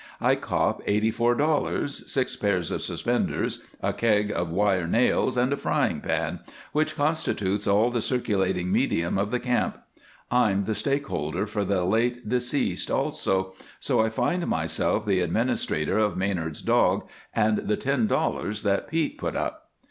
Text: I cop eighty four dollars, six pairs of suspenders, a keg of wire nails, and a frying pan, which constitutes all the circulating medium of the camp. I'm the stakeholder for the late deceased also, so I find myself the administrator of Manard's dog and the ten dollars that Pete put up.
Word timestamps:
I 0.19 0.33
cop 0.33 0.81
eighty 0.87 1.11
four 1.11 1.35
dollars, 1.35 2.11
six 2.11 2.35
pairs 2.35 2.71
of 2.71 2.81
suspenders, 2.81 3.59
a 3.83 3.93
keg 3.93 4.31
of 4.31 4.49
wire 4.49 4.87
nails, 4.87 5.37
and 5.37 5.53
a 5.53 5.57
frying 5.57 6.01
pan, 6.01 6.39
which 6.71 6.95
constitutes 6.95 7.67
all 7.67 7.91
the 7.91 8.01
circulating 8.01 8.71
medium 8.71 9.19
of 9.19 9.29
the 9.29 9.39
camp. 9.39 9.77
I'm 10.31 10.63
the 10.63 10.73
stakeholder 10.73 11.45
for 11.45 11.63
the 11.63 11.83
late 11.85 12.27
deceased 12.27 12.89
also, 12.89 13.53
so 13.79 14.03
I 14.03 14.09
find 14.09 14.47
myself 14.47 15.05
the 15.05 15.19
administrator 15.19 15.99
of 15.99 16.17
Manard's 16.17 16.63
dog 16.63 17.07
and 17.35 17.59
the 17.59 17.77
ten 17.77 18.07
dollars 18.07 18.63
that 18.63 18.87
Pete 18.87 19.19
put 19.19 19.35
up. 19.35 19.69